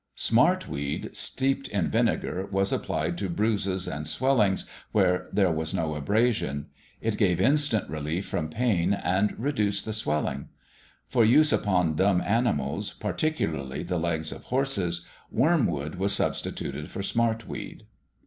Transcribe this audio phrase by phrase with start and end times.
[0.17, 6.69] Smartweed steeped in vinegar was applied to bruises and swellings where there was no abrasion;
[7.01, 10.49] it gave instant relief from pain and reduced the swelling.
[11.07, 17.83] For use upon dumb animals, particularly the legs of horses, wormwood was substituted for smartweed.